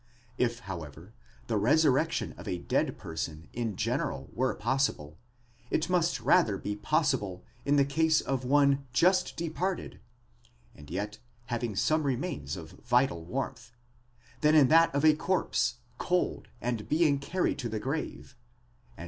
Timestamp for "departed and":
9.37-10.89